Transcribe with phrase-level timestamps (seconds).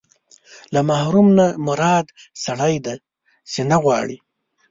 [0.73, 2.05] له محروم نه مراد
[2.45, 2.95] سړی دی
[3.51, 4.17] چې نه غواړي.